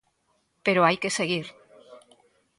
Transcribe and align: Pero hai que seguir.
Pero 0.65 0.85
hai 0.85 0.97
que 1.01 1.15
seguir. 1.17 1.47